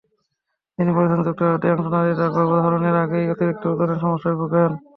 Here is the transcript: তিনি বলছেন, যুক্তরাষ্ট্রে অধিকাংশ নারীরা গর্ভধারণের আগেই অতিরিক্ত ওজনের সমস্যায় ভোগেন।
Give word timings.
তিনি 0.79 0.91
বলছেন, 0.97 1.19
যুক্তরাষ্ট্রে 1.19 1.69
অধিকাংশ 1.73 1.93
নারীরা 1.93 2.27
গর্ভধারণের 2.35 2.95
আগেই 3.03 3.31
অতিরিক্ত 3.33 3.63
ওজনের 3.71 4.01
সমস্যায় 4.03 4.37
ভোগেন। 4.39 4.71